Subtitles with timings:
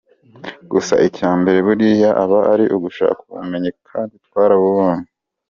[0.71, 5.07] Gusa icya mbere buriya aba ari ugushaka ubumenyi kandi twarabubonye.